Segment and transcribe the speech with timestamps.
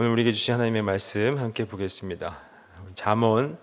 [0.00, 2.38] 오늘 우리에게 주신 하나님의 말씀 함께 보겠습니다.
[2.94, 3.58] 잠언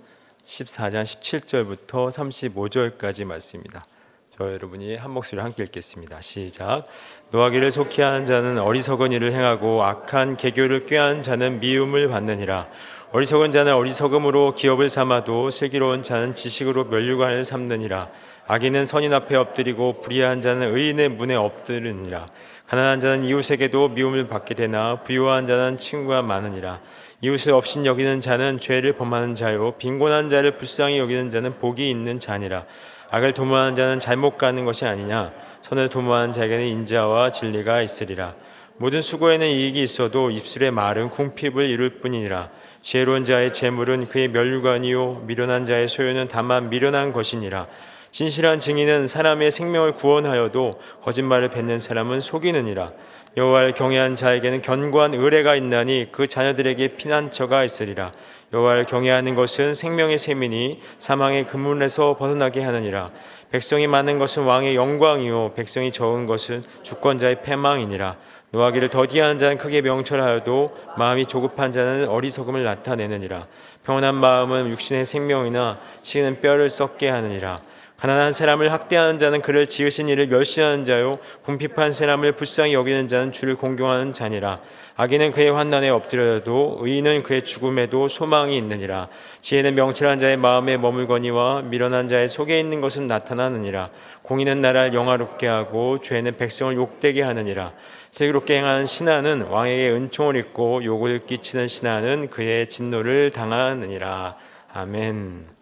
[0.46, 3.86] 14장 17절부터 35절까지 말씀입니다.
[4.32, 6.20] 저 여러분이 한 목소리 함께 읽겠습니다.
[6.20, 6.88] 시작.
[7.32, 12.68] 노하기를 속히 한 자는 어리석은 일을 행하고 악한 개교를 꾀한 자는 미움을 받느니라.
[13.14, 18.10] 어리석은 자는 어리석음으로 기업을 삼아도 슬기로운 자는 지식으로 멸류관을 삼느니라.
[18.48, 22.28] 악인은 선인 앞에 엎드리고 불의한 자는 의인의 문에 엎드리니라.
[22.68, 26.80] 가난한 자는 이웃에게도 미움을 받게 되나 부유한 자는 친구가 많으니라.
[27.22, 32.66] 이웃을 없인 여기는 자는 죄를 범하는 자요 빈곤한 자를 불쌍히 여기는 자는 복이 있는 자니라.
[33.12, 35.32] 악을 도모하는 자는 잘못 가는 것이 아니냐.
[35.62, 38.34] 선을 도모하는 자에게는 인자와 진리가 있으리라.
[38.78, 42.50] 모든 수고에는 이익이 있어도 입술의 말은 궁핍을 이룰 뿐이니라.
[42.82, 47.68] 지혜로운 자의 재물은 그의 멸류관이요 미련한 자의 소유는 다만 미련한 것이니라.
[48.16, 52.92] 진실한 증인은 사람의 생명을 구원하여도 거짓말을 뱉는 사람은 속이느니라.
[53.36, 58.14] 여호와를 경외한 자에게는 견고한 의뢰가 있나니 그 자녀들에게 피난처가 있으리라.
[58.54, 63.10] 여호와를 경외하는 것은 생명의 셈이니 사망의 그물에서 벗어나게 하느니라.
[63.52, 68.16] 백성이 많은 것은 왕의 영광이요 백성이 적은 것은 주권자의 패망이니라.
[68.52, 73.46] 노하기를 더디하는 자는 크게 명철하여도 마음이 조급한 자는 어리석음을 나타내느니라.
[73.84, 77.60] 평온한 마음은 육신의 생명이나 식는 뼈를 썩게 하느니라.
[77.98, 81.18] 가난한 사람을 학대하는 자는 그를 지으신 이를 멸시하는 자요.
[81.44, 84.58] 궁핍한 사람을 불쌍히 여기는 자는 주를 공경하는 자니라.
[84.98, 89.08] 악인은 그의 환난에 엎드려도 의인은 그의 죽음에도 소망이 있느니라.
[89.42, 93.90] 지혜는 명철한 자의 마음에 머물거니와 미련한 자의 속에 있는 것은 나타나느니라.
[94.24, 97.72] 공의는 나라를 영화롭게 하고 죄는 백성을 욕되게 하느니라.
[98.12, 104.36] 슬기롭게 행하는 신하는 왕에게 은총을 입고 욕을 끼치는 신하는 그의 진노를 당하느니라.
[104.74, 105.55] 아멘.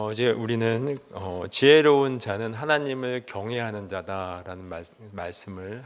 [0.00, 5.82] 어, 이제 우리는 어, 지혜로운 자는 하나님을 경외하는 자다라는 말, 말씀을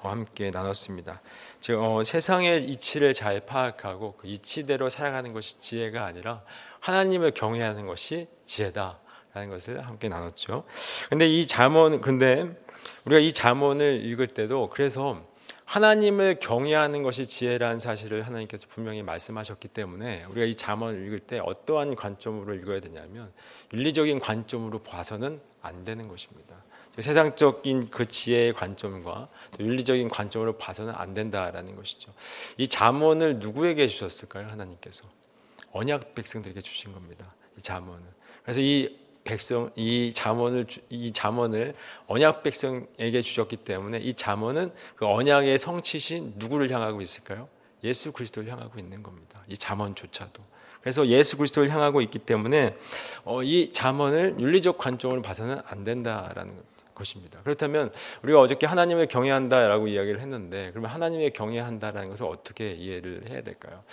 [0.00, 1.22] 어, 함께 나눴습니다.
[1.62, 6.42] 즉 어, 세상의 이치를 잘 파악하고 그 이치대로 살아가는 것이 지혜가 아니라
[6.80, 10.64] 하나님을 경외하는 것이 지혜다라는 것을 함께 나눴죠.
[11.08, 12.54] 근데 이 잠언 근데
[13.06, 15.22] 우리가 이 잠언을 읽을 때도 그래서
[15.68, 21.94] 하나님을 경외하는 것이 지혜라는 사실을 하나님께서 분명히 말씀하셨기 때문에 우리가 이 잠언을 읽을 때 어떠한
[21.94, 23.30] 관점으로 읽어야 되냐면
[23.74, 26.56] 윤리적인 관점으로 봐서는 안 되는 것입니다.
[26.98, 29.28] 세상적인 그 지혜의 관점과
[29.60, 32.14] 윤리적인 관점으로 봐서는 안 된다라는 것이죠.
[32.56, 34.46] 이 잠언을 누구에게 주셨을까요?
[34.48, 35.04] 하나님께서
[35.72, 37.30] 언약 백성들에게 주신 겁니다.
[37.58, 38.00] 이 잠언을.
[38.42, 38.98] 그래서 이
[39.28, 41.74] 백성 이 잠언을 이 잠언을
[42.06, 47.46] 언약 백성에게 주셨기 때문에 이 잠언은 그 언약의 성취신 누구를 향하고 있을까요?
[47.84, 49.42] 예수 그리스도를 향하고 있는 겁니다.
[49.46, 50.42] 이 잠언조차도.
[50.80, 52.74] 그래서 예수 그리스도를 향하고 있기 때문에
[53.24, 56.62] 어, 이 잠언을 윤리적 관점으로 봐서는 안 된다라는
[56.94, 57.38] 것입니다.
[57.44, 63.84] 그렇다면 우리가 어저께 하나님을 경외한다라고 이야기를 했는데 그러면 하나님의 경외한다라는 것을 어떻게 이해를 해야 될까요?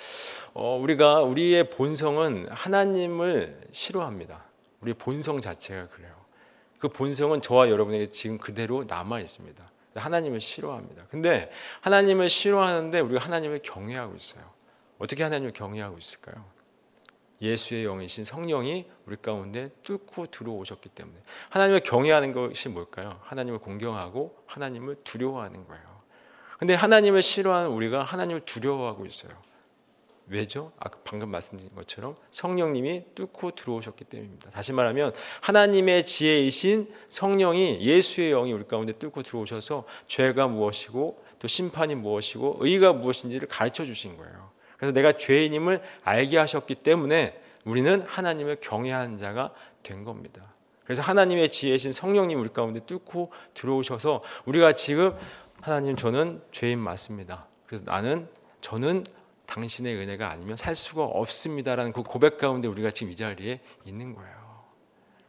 [0.53, 4.54] 어, 우리가 우리의 본성은 하나님을 싫어합니다.
[4.85, 6.13] 우리 본성 자체가 그래요.
[6.77, 9.63] 그 본성은 저와 여러분에게 지금 그대로 남아 있습니다.
[9.95, 11.07] 하나님을 싫어합니다.
[11.09, 11.49] 근데
[11.81, 14.43] 하나님을 싫어하는데 우리가 하나님을 경외하고 있어요.
[14.99, 16.45] 어떻게 하나님을 경외하고 있을까요?
[17.41, 21.17] 예수의 영이신 성령이 우리 가운데 뚫고 들어오셨기 때문에
[21.49, 23.19] 하나님을 경외하는 것이 뭘까요?
[23.23, 25.83] 하나님을 공경하고 하나님을 두려워하는 거예요.
[26.59, 29.31] 근데 하나님을 싫어하는 우리가 하나님을 두려워하고 있어요.
[30.27, 30.71] 왜죠?
[30.79, 34.49] 아까 방금 말씀드린 것처럼 성령님이 뚫고 들어오셨기 때문입니다.
[34.49, 41.95] 다시 말하면 하나님의 지혜이신 성령이 예수의 영이 우리 가운데 뚫고 들어오셔서 죄가 무엇이고 또 심판이
[41.95, 44.49] 무엇이고 의가 무엇인지를 가르쳐 주신 거예요.
[44.77, 49.53] 그래서 내가 죄인임을 알게 하셨기 때문에 우리는 하나님을 경외하는 자가
[49.83, 50.43] 된 겁니다.
[50.85, 55.15] 그래서 하나님의 지혜이신 성령님 우리 가운데 뚫고 들어오셔서 우리가 지금
[55.61, 57.47] 하나님 저는 죄인 맞습니다.
[57.65, 58.27] 그래서 나는
[58.61, 59.03] 저는
[59.55, 64.65] 당신의 은혜가 아니면 살 수가 없습니다라는 그 고백 가운데 우리가 지금 이 자리에 있는 거예요.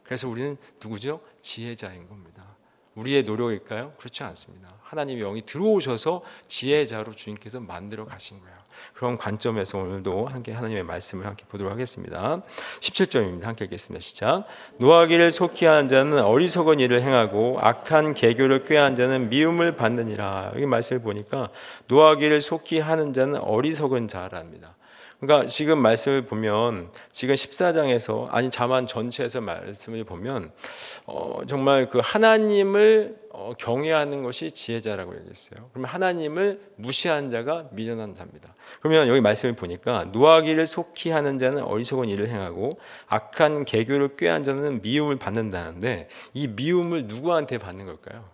[0.03, 1.21] 그래서 우리는 누구죠?
[1.41, 2.57] 지혜자인 겁니다.
[2.97, 3.93] 우리의 노력일까요?
[3.97, 4.73] 그렇지 않습니다.
[4.81, 8.57] 하나님의 영이 들어오셔서 지혜자로 주님께서 만들어 가신 거예요.
[8.93, 12.41] 그런 관점에서 오늘도 함께 하나님의 말씀을 함께 보도록 하겠습니다.
[12.79, 13.43] 17절입니다.
[13.43, 14.01] 함께 읽겠습니다.
[14.01, 14.45] 시작.
[14.77, 20.51] 노하기를 속히 하는 자는 어리석은 일을 행하고 악한 개교를 꾀한 자는 미움을 받느니라.
[20.55, 21.49] 여기 말씀을 보니까
[21.87, 24.75] 노하기를 속히 하는 자는 어리석은 자랍니다.
[25.19, 30.51] 그러니까 지금 말씀을 보면 지금 14장에서 아니 자만 전체에서 말씀을 보면
[31.07, 35.69] 어, 정말 그 하나님을 어, 경외하는 것이 지혜자라고 얘기했어요.
[35.71, 38.53] 그러면 하나님을 무시한 자가 미련한 자입니다.
[38.79, 44.81] 그러면 여기 말씀을 보니까 노하기를 속히 하는 자는 어리석은 일을 행하고 악한 개교를 꾀한 자는
[44.83, 48.25] 미움을 받는다는데 이 미움을 누구한테 받는 걸까요?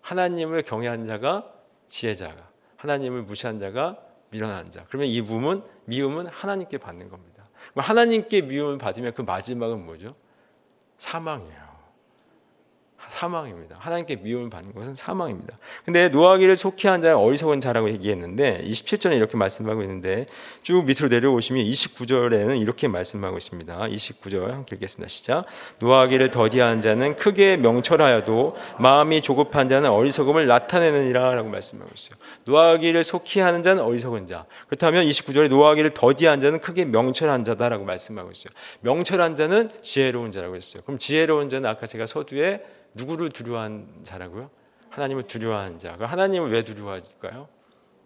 [0.00, 1.52] 하나님을 경외한 자가
[1.86, 4.84] 지혜자가 하나님을 무시한 자가 미련한 자.
[4.88, 7.44] 그러면 이 미움은 미움은 하나님께 받는 겁니다.
[7.74, 10.08] 하나님께 미움을 받으면 그 마지막은 뭐죠?
[10.98, 11.75] 사망이에요.
[13.10, 13.76] 사망입니다.
[13.78, 15.56] 하나님께 미움을 받는 것은 사망입니다.
[15.84, 20.26] 근데 노하기를 속히 한 자는 어리석은 자라고 얘기했는데 27절에 이렇게 말씀하고 있는데
[20.62, 23.78] 쭉 밑으로 내려오시면 29절에는 이렇게 말씀하고 있습니다.
[23.78, 25.08] 29절 함께 읽겠습니다.
[25.08, 25.44] 시작.
[25.78, 32.16] 노하기를 더디한 자는 크게 명철하여도 마음이 조급한 자는 어리석음을 나타내느니라라고 말씀하고 있어요.
[32.44, 34.46] 노하기를 속히 하는 자는 어리석은 자.
[34.66, 38.52] 그렇다면 29절에 노하기를 더디한 자는 크게 명철한 자다라고 말씀하고 있어요.
[38.80, 40.82] 명철한 자는 지혜로운 자라고 했어요.
[40.84, 42.62] 그럼 지혜로운 자는 아까 제가 서두에
[42.96, 44.50] 누구를 두려워한 자라고요?
[44.90, 45.96] 하나님을 두려워하는 자.
[45.98, 47.48] 하나님을 왜 두려워할까요?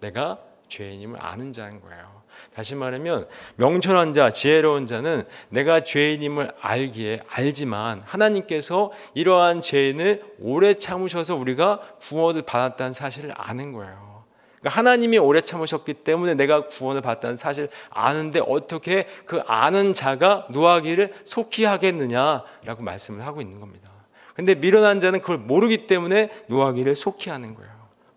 [0.00, 0.38] 내가
[0.69, 2.20] 죄인임을 아는 자인 거예요.
[2.54, 11.37] 다시 말하면 명철한 자, 지혜로운 자는 내가 죄인임을 알기에 알지만 하나님께서 이러한 죄인을 오래 참으셔서
[11.37, 14.25] 우리가 구원을 받았다는 사실을 아는 거예요.
[14.60, 21.14] 그러니까 하나님이 오래 참으셨기 때문에 내가 구원을 받았다는 사실을 아는데 어떻게 그 아는 자가 노하기를
[21.25, 23.89] 속히 하겠느냐라고 말씀을 하고 있는 겁니다.
[24.40, 27.70] 근데 미련한 자는 그걸 모르기 때문에 노하기를 속히 하는 거예요.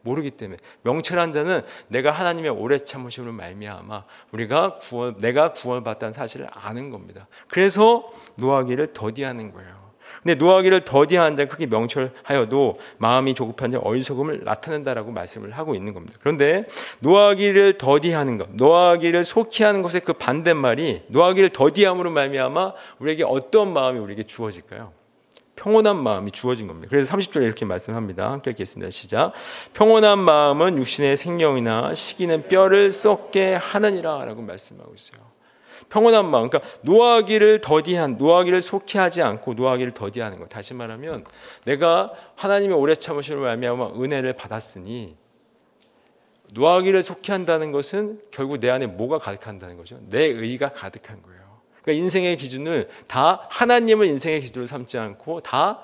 [0.04, 6.48] 모르기 때문에 명철한 자는 내가 하나님의 오래 참으심을 말미암아 우리가 구원 내가 구원을 받다는 사실을
[6.54, 7.26] 아는 겁니다.
[7.50, 9.84] 그래서 노하기를 더디하는 거예요.
[10.22, 16.18] 근데 노하기를 더디한 자는 크게 명철하여도 마음이 조급한 자 어리석음을 나타낸다라고 말씀을 하고 있는 겁니다.
[16.22, 16.66] 그런데
[17.00, 24.00] 노하기를 더디하는 것, 노하기를 속히 하는 것의 그 반대말이 노하기를 더디함으로 말미암아 우리에게 어떤 마음이
[24.00, 25.03] 우리에게 주어질까요?
[25.56, 26.90] 평온한 마음이 주어진 겁니다.
[26.90, 28.32] 그래서 30절에 이렇게 말씀합니다.
[28.32, 28.90] 함께 읽겠습니다.
[28.90, 29.34] 시작.
[29.74, 35.22] 평온한 마음은 육신의 생명이나 시기는 뼈를 썩게 하느니라 라고 말씀하고 있어요.
[35.90, 36.50] 평온한 마음.
[36.50, 40.50] 그러니까 노하기를 더디한 노하기를 속히 하지 않고 노하기를 더디하는 것.
[40.50, 41.24] 다시 말하면
[41.66, 45.16] 내가 하나님의 오래 참으심을 말미암아 은혜를 받았으니
[46.54, 50.00] 노하기를 속히 한다는 것은 결국 내 안에 뭐가 가득한다는 거죠?
[50.10, 51.43] 내 의가 가득한 거예요.
[51.84, 55.84] 그러니까 인생의 기준을 다 하나님을 인생의 기준으로 삼지 않고 다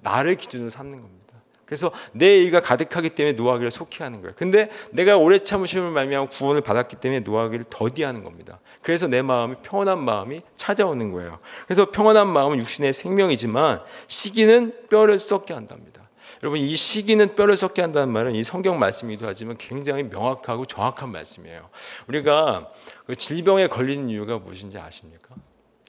[0.00, 1.24] 나를 기준으로 삼는 겁니다.
[1.64, 4.34] 그래서 내 의가 가득하기 때문에 노하기를 속히 하는 거예요.
[4.36, 8.60] 근데 내가 오래 참으심을 말미암아 구원을 받았기 때문에 노하기를 더디하는 겁니다.
[8.82, 11.38] 그래서 내 마음이 평온한 마음이 찾아오는 거예요.
[11.66, 16.03] 그래서 평온한 마음은 육신의 생명이지만 시기는 뼈를 썩게 한답니다.
[16.44, 21.70] 여러분 이 시기는 뼈를 썩게 한다는 말은 이 성경 말씀이기도 하지만 굉장히 명확하고 정확한 말씀이에요.
[22.06, 22.70] 우리가
[23.06, 25.34] 그 질병에 걸리는 이유가 무엇인지 아십니까?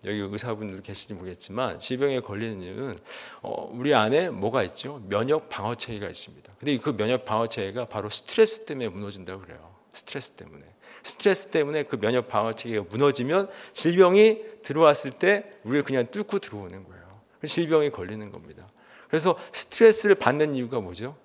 [0.06, 2.96] 여기 의사분들 계실지 모르겠지만 질병에 걸리는 이유는
[3.42, 5.02] 어, 우리 안에 뭐가 있죠?
[5.10, 6.54] 면역 방어 체계가 있습니다.
[6.57, 9.75] 근데 그 면역 방어 체계가 바로 스트레스 때문에 무너진다고 그래요.
[9.92, 10.63] 스트레스 때문에.
[11.04, 17.04] 스트레스 때문에 그 면역 방어 체계가 무너지면 질병이 들어왔을 때 우리를 그냥 뚫고 들어오는 거예요.
[17.46, 18.66] 질병이 걸리는 겁니다.
[19.07, 21.16] 그래서 스트레스를 받는 이유가 뭐죠?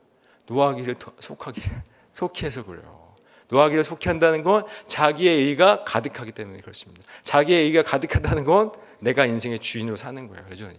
[0.46, 1.62] 노하기를 속하기
[2.12, 3.14] 속히 해서 그래요.
[3.48, 7.02] 노하기를 속히 한다는 건 자기의 의가 가득하기 때문에 그렇습니다.
[7.22, 10.44] 자기의 의가 가득하다는 건 내가 인생의 주인으로 사는 거예요.
[10.50, 10.78] 여전히.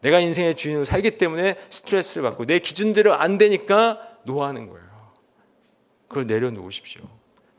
[0.00, 4.84] 내가 인생의 주인으로 살기 때문에 스트레스를 받고 내 기준대로 안 되니까 노하는 거예요.
[6.08, 7.02] 그걸 내려놓으십시오.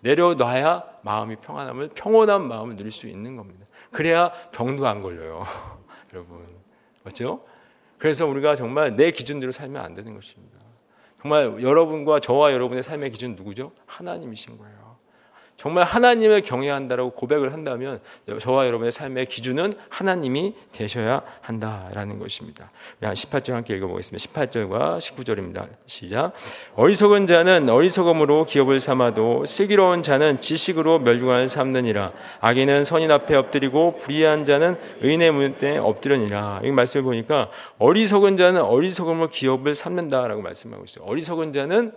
[0.02, 3.66] 내려놔야 마음이 평안함을 평온한 마음을 누릴 수 있는 겁니다.
[3.92, 5.44] 그래야 병도 안 걸려요.
[6.14, 6.46] 여러분.
[7.04, 7.44] 맞죠?
[7.98, 10.58] 그래서 우리가 정말 내 기준대로 살면 안 되는 것입니다.
[11.22, 13.72] 정말 여러분과 저와 여러분의 삶의 기준 누구죠?
[13.88, 14.85] 하나님이신 거예요.
[15.58, 18.02] 정말 하나님을 경외한다라고 고백을 한다면
[18.40, 22.70] 저와 여러분의 삶의 기준은 하나님이 되셔야 한다라는 것입니다.
[23.02, 24.32] 18절 함께 읽어보겠습니다.
[24.32, 25.68] 18절과 19절입니다.
[25.86, 26.34] 시작.
[26.76, 32.12] 어리석은 자는 어리석음으로 기업을 삼아도 슬기로운 자는 지식으로 멸류관을 삼느니라.
[32.42, 36.62] 악인은 선인 앞에 엎드리고 불의한 자는 의인의 문에 엎드려니라.
[36.66, 37.50] 이 말씀을 보니까
[37.80, 41.06] 어리석은 자는 어리석음으로 기업을 삼는다라고 말씀하고 있어요.
[41.06, 41.94] 어리석은 자는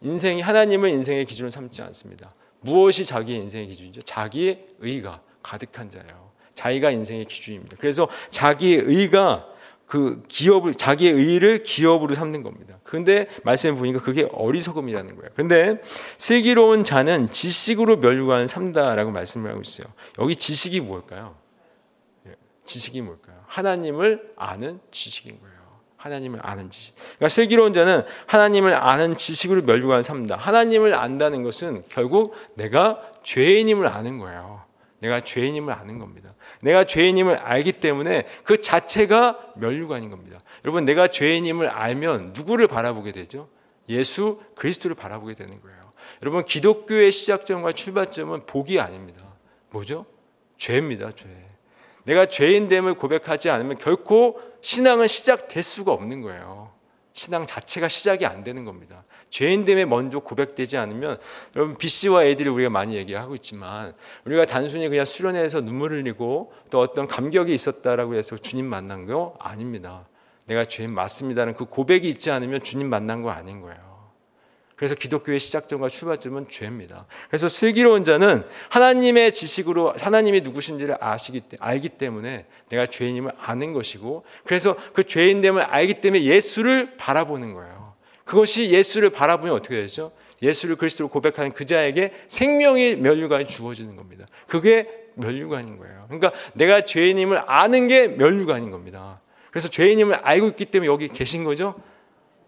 [0.00, 2.32] 인생이 하나님을 인생의 기준으로 삼지 않습니다.
[2.62, 4.02] 무엇이 자기의 인생의 기준이죠?
[4.02, 6.30] 자기의 의가 가득한 자예요.
[6.54, 7.76] 자기가 인생의 기준입니다.
[7.78, 9.48] 그래서 자기의 의가
[9.86, 12.78] 그 기업을 자기의 의를 기업으로 삼는 겁니다.
[12.82, 15.30] 근데 말씀을 보니까 그게 어리석음이라는 거예요.
[15.34, 15.82] 근데
[16.16, 19.86] 슬기로운 자는 지식으로 멸류관 삼다라고 말씀을 하고 있어요.
[20.18, 21.36] 여기 지식이 뭘까요?
[22.26, 23.36] 예, 지식이 뭘까요?
[23.48, 25.51] 하나님을 아는 지식인 거예요.
[26.02, 26.96] 하나님을 아는 지식.
[26.96, 30.34] 그러니까 슬기로운 자는 하나님을 아는 지식으로 멸류관 삼다.
[30.34, 34.62] 하나님을 안다는 것은 결국 내가 죄인임을 아는 거예요.
[34.98, 36.34] 내가 죄인임을 아는 겁니다.
[36.60, 40.40] 내가 죄인임을 알기 때문에 그 자체가 멸류관인 겁니다.
[40.64, 43.48] 여러분 내가 죄인임을 알면 누구를 바라보게 되죠?
[43.88, 45.78] 예수 그리스도를 바라보게 되는 거예요.
[46.22, 49.24] 여러분 기독교의 시작점과 출발점은 복이 아닙니다.
[49.70, 50.06] 뭐죠?
[50.58, 51.12] 죄입니다.
[51.12, 51.28] 죄.
[52.04, 56.70] 내가 죄인됨을 고백하지 않으면 결코 신앙은 시작될 수가 없는 거예요.
[57.12, 59.04] 신앙 자체가 시작이 안 되는 겁니다.
[59.28, 61.18] 죄인됨에 먼저 고백되지 않으면
[61.54, 63.92] 여러분 BC와 애들이 우리가 많이 얘기하고 있지만
[64.24, 70.08] 우리가 단순히 그냥 수련회에서 눈물을 흘리고 또 어떤 감격이 있었다라고 해서 주님 만난 거 아닙니다.
[70.46, 73.91] 내가 죄인 맞습니다는 그 고백이 있지 않으면 주님 만난 거 아닌 거예요.
[74.82, 77.06] 그래서 기독교의 시작점과 출발점은 죄입니다.
[77.28, 84.74] 그래서 슬기로운 자는 하나님의 지식으로 하나님이 누구신지를 아시기 알기 때문에 내가 죄인임을 아는 것이고 그래서
[84.92, 87.94] 그 죄인됨을 알기 때문에 예수를 바라보는 거예요.
[88.24, 90.10] 그것이 예수를 바라보면 어떻게 되죠?
[90.42, 94.26] 예수를 그리스도로 고백하는 그 자에게 생명의 면류관이 주어지는 겁니다.
[94.48, 96.06] 그게 면류관인 거예요.
[96.08, 99.20] 그러니까 내가 죄인임을 아는 게 면류관인 겁니다.
[99.52, 101.76] 그래서 죄인임을 알고 있기 때문에 여기 계신 거죠?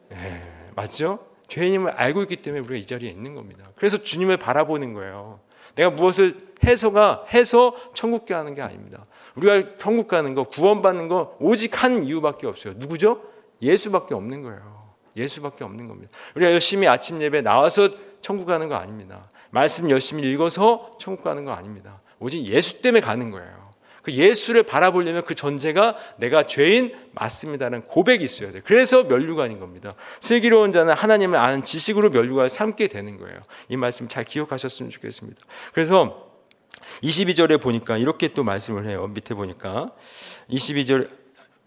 [0.09, 0.43] 네,
[0.75, 1.33] 맞죠?
[1.48, 3.64] 죄인임을 알고 있기 때문에 우리가 이 자리에 있는 겁니다.
[3.76, 5.40] 그래서 주님을 바라보는 거예요.
[5.74, 9.04] 내가 무엇을 해서가 해서 천국 가는 게 아닙니다.
[9.34, 12.74] 우리가 천국 가는 거, 구원받는 거 오직 한 이유밖에 없어요.
[12.76, 13.22] 누구죠?
[13.60, 14.84] 예수밖에 없는 거예요.
[15.16, 16.16] 예수밖에 없는 겁니다.
[16.34, 17.88] 우리가 열심히 아침 예배 나와서
[18.20, 19.28] 천국 가는 거 아닙니다.
[19.50, 21.98] 말씀 열심히 읽어서 천국 가는 거 아닙니다.
[22.18, 23.63] 오직 예수 때문에 가는 거예요.
[24.04, 28.61] 그 예수를 바라보려면 그 전제가 내가 죄인 맞습니다라는 고백이 있어야 돼요.
[28.64, 29.94] 그래서 면류관인 겁니다.
[30.20, 33.40] 슬기로운 자는 하나님을 아는 지식으로 면류관을 삼게 되는 거예요.
[33.68, 35.40] 이 말씀 잘 기억하셨으면 좋겠습니다.
[35.73, 36.30] 그래서
[37.02, 39.06] 22절에 보니까 이렇게 또 말씀을 해요.
[39.08, 39.92] 밑에 보니까
[40.50, 41.08] 22절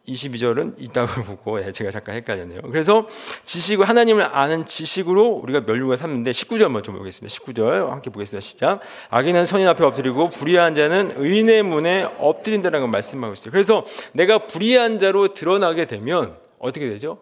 [0.07, 2.61] 22절은 있다고 보고 예, 제가 잠깐 헷갈렸네요.
[2.71, 3.07] 그래서
[3.43, 7.33] 지식 하나님을 아는 지식으로 우리가 멸류가 삼는데 19절 먼저 보겠습니다.
[7.35, 8.41] 19절 함께 보겠습니다.
[8.41, 8.79] 시작.
[9.09, 13.51] 악인은 선인 앞에 엎드리고 불의한 자는 의인의 문에 엎드린다는 걸 말씀하고 있어요.
[13.51, 17.19] 그래서 내가 불의한 자로 드러나게 되면 어떻게 되죠?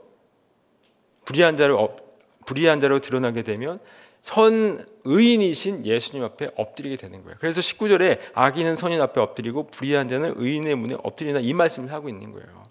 [1.26, 1.98] 불의한 자로
[2.46, 3.80] 불의한 자로 드러나게 되면
[4.22, 7.38] 선 의인이신 예수님 앞에 엎드리게 되는 거예요.
[7.40, 12.32] 그래서 19절에 악인은 선인 앞에 엎드리고 불의한 자는 의인의 문에 엎드리나 이 말씀을 하고 있는
[12.32, 12.65] 거예요.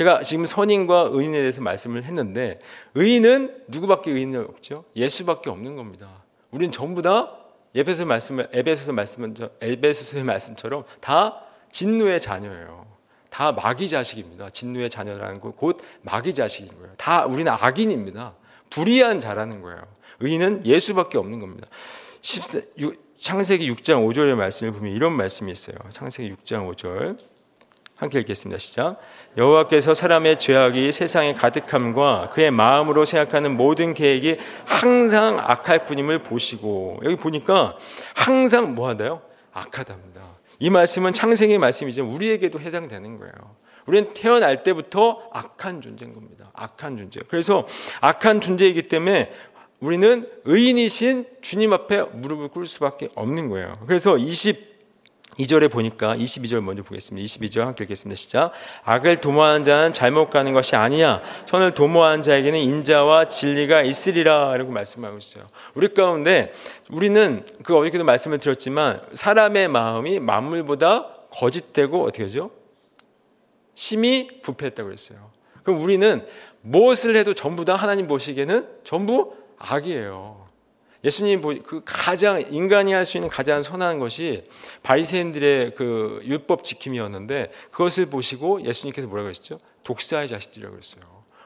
[0.00, 2.58] 제가 지금 선인과 의인에 대해서 말씀을 했는데
[2.94, 4.84] 의인은 누구밖에 의인이 없죠?
[4.96, 6.08] 예수밖에 없는 겁니다.
[6.50, 7.36] 우리는 전부 다
[7.74, 12.86] 에베소 말씀을 에베소서 말씀은 에베소서의 말씀처럼 다 진노의 자녀예요.
[13.28, 14.48] 다 마귀 자식입니다.
[14.48, 16.94] 진노의 자녀라는 것곧 마귀 자식인 거예요.
[16.96, 18.32] 다 우리는 악인입니다.
[18.70, 19.82] 불의한 자라는 거예요.
[20.20, 21.68] 의인은 예수밖에 없는 겁니다.
[22.22, 22.60] 14,
[23.18, 25.76] 창세기 6장 5절의 말씀을 보면 이런 말씀이 있어요.
[25.92, 27.18] 창세기 6장 5절.
[28.00, 28.58] 함께 읽겠습니다.
[28.58, 28.96] 시작.
[29.36, 37.16] 여호와께서 사람의 죄악이 세상에 가득함과 그의 마음으로 생각하는 모든 계획이 항상 악할 뿐임을 보시고 여기
[37.16, 37.76] 보니까
[38.14, 39.20] 항상 뭐하다요?
[39.52, 40.22] 악하답니다.
[40.60, 43.34] 이 말씀은 창세기 말씀이지만 우리에게도 해당되는 거예요.
[43.84, 46.50] 우리는 태어날 때부터 악한 존재인 겁니다.
[46.54, 47.20] 악한 존재.
[47.28, 47.66] 그래서
[48.00, 49.30] 악한 존재이기 때문에
[49.80, 53.74] 우리는 의인이신 주님 앞에 무릎을 꿇을 수밖에 없는 거예요.
[53.86, 54.69] 그래서 20
[55.40, 57.24] 2절에 보니까 22절 먼저 보겠습니다.
[57.24, 58.16] 22절 함께 읽겠습니다.
[58.16, 58.52] 시작.
[58.84, 61.22] 악을 도모하는 자는 잘못 가는 것이 아니야.
[61.46, 64.56] 선을 도모하는 자에게는 인자와 진리가 있으리라.
[64.56, 65.44] 라고 말씀하고 있어요.
[65.74, 66.52] 우리 가운데
[66.90, 72.50] 우리는 그 어저께도 말씀을 드렸지만 사람의 마음이 만물보다 거짓되고 어떻게 하죠?
[73.74, 75.30] 심히 부패했다고 그랬어요.
[75.62, 76.26] 그럼 우리는
[76.62, 80.49] 무엇을 해도 전부 다 하나님 보시기에는 전부 악이에요.
[81.04, 84.44] 예수님 그 가장 인간이 할 수 있는 가장 선한 것이
[84.82, 89.58] 바리새인들의 그 율법 지킴이었는데 그것을 보시고 예수님께서 뭐라고 하셨죠?
[89.84, 91.02] 독사의 자식들이라고 했어요.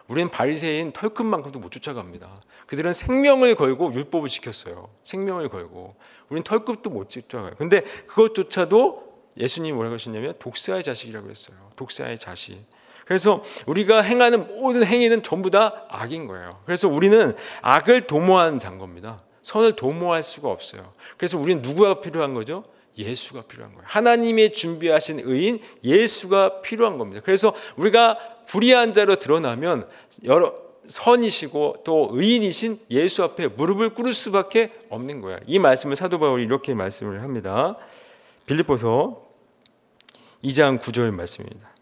[0.08, 2.42] 우리는 바리새인 털끝만큼도 못 쫓아갑니다.
[2.66, 4.90] 그들은 생명을 걸고 율법을 지켰어요.
[5.02, 5.94] 생명을 걸고
[6.28, 7.52] 우리는 털끝도 못 쫓아가요.
[7.56, 9.04] 근데 그것조차도
[9.38, 11.56] 예수님이 뭐라고 하셨냐면 독사의 자식이라고 했어요.
[11.76, 12.58] 독사의 자식.
[13.06, 16.60] 그래서 우리가 행하는 모든 행위는 전부 다 악인 거예요.
[16.64, 19.22] 그래서 우리는 악을 도모한 장 겁니다.
[19.44, 20.92] 선을 도모할 수가 없어요.
[21.16, 22.64] 그래서 우리는 누구가 필요한 거죠?
[22.96, 23.84] 예수가 필요한 거예요.
[23.86, 27.20] 하나님의 준비하신 의인 예수가 필요한 겁니다.
[27.22, 29.86] 그래서 우리가 불의한 자로 드러나면
[30.24, 30.54] 여러
[30.86, 35.38] 선이시고 또 의인이신 예수 앞에 무릎을 꿇을 수밖에 없는 거야.
[35.46, 37.76] 이 말씀을 사도 바울이 이렇게 말씀을 합니다.
[38.46, 39.22] 빌립보서
[40.42, 41.73] 2장 9절 말씀입니다.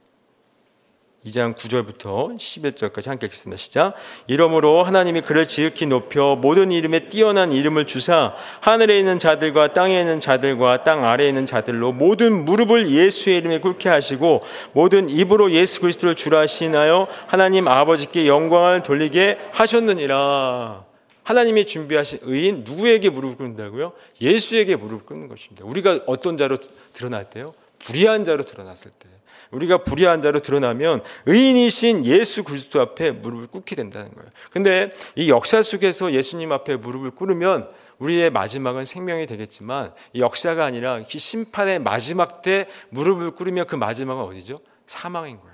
[1.26, 3.57] 2장 9절부터 11절까지 함께 읽겠습니다.
[3.57, 3.95] 시작.
[4.26, 10.19] 이러므로 하나님이 그를 지극히 높여 모든 이름에 뛰어난 이름을 주사 하늘에 있는 자들과 땅에 있는
[10.19, 16.17] 자들과 땅 아래에 있는 자들로 모든 무릎을 예수의 이름에 꿇게 하시고 모든 입으로 예수 그리스도를
[16.17, 20.85] 주라 하시나요 하나님 아버지께 영광을 돌리게 하셨느니라.
[21.23, 23.93] 하나님이 준비하신 의인 누구에게 무릎을 꿇는다고요?
[24.21, 25.64] 예수에게 무릎을 꿇는 것입니다.
[25.64, 26.57] 우리가 어떤 자로
[26.93, 27.55] 드러날 때요?
[27.79, 29.12] 불의한 자로 드러났을 때.
[29.52, 34.30] 우리가 불의한 자로 드러나면 의인이신 예수 그리스도 앞에 무릎을 꿇게 된다는 거예요.
[34.50, 37.68] 근데 이 역사 속에서 예수님 앞에 무릎을 꿇으면
[37.99, 44.25] 우리의 마지막은 생명이 되겠지만 이 역사가 아니라 이 심판의 마지막 때 무릎을 꿇으면 그 마지막은
[44.25, 44.59] 어디죠?
[44.87, 45.52] 사망인 거예요.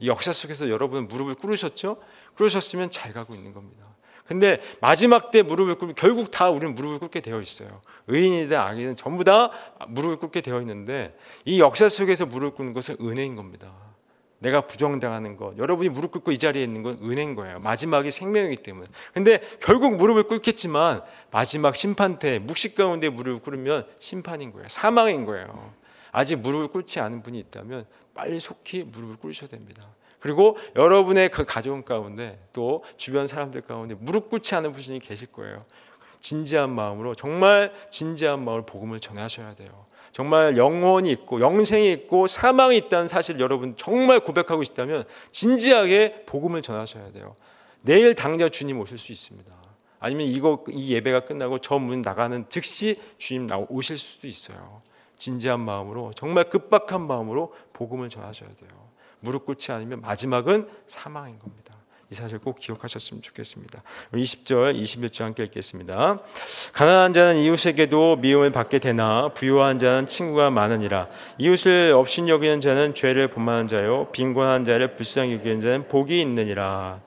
[0.00, 1.96] 이 역사 속에서 여러분 무릎을 꿇으셨죠?
[2.34, 3.93] 그러셨으면 잘 가고 있는 겁니다.
[4.26, 7.82] 근데 마지막 때 무릎을 꿇으면 결국 다 우리는 무릎을 꿇게 되어 있어요.
[8.06, 9.50] 의인이든 악인은 전부 다
[9.88, 13.72] 무릎을 꿇게 되어 있는데 이 역사 속에서 무릎을 꿇는 것은 은혜인 겁니다.
[14.38, 17.60] 내가 부정당하는 것, 여러분이 무릎 꿇고 이 자리에 있는 건 은혜인 거예요.
[17.60, 18.86] 마지막이 생명이기 때문에.
[19.14, 24.68] 근데 결국 무릎을 꿇겠지만 마지막 심판 때 묵식 가운데 무릎을 꿇으면 심판인 거예요.
[24.68, 25.72] 사망인 거예요.
[26.12, 29.82] 아직 무릎을 꿇지 않은 분이 있다면 빨리 속히 무릎을 꿇으셔야 됩니다.
[30.24, 35.58] 그리고 여러분의 그 가정 가운데 또 주변 사람들 가운데 무릎 꿇지 않은 분이 계실 거예요.
[36.22, 39.84] 진지한 마음으로 정말 진지한 마음으로 복음을 전하셔야 돼요.
[40.12, 47.12] 정말 영혼이 있고 영생이 있고 사망이 있다는 사실 여러분 정말 고백하고 싶다면 진지하게 복음을 전하셔야
[47.12, 47.36] 돼요.
[47.82, 49.54] 내일 당장 주님 오실 수 있습니다.
[50.00, 54.80] 아니면 이거 이 예배가 끝나고 저 문 나가는 즉시 주님 오실 수도 있어요.
[55.16, 58.83] 진지한 마음으로 정말 급박한 마음으로 복음을 전하셔야 돼요.
[59.24, 61.74] 무릎 꿇지 않으면 마지막은 사망인 겁니다.
[62.10, 63.82] 이 사실 꼭 기억하셨으면 좋겠습니다.
[64.12, 66.18] 20절, 21절 함께 읽겠습니다.
[66.72, 71.06] 가난한 자는 이웃에게도 미움을 받게 되나 부유한 자는 친구가 많으니라.
[71.38, 77.00] 이웃을 없인 여기는 자는 죄를 범하는 자요 빈곤한 자를 불쌍히 여기는 자는 복이 있느니라.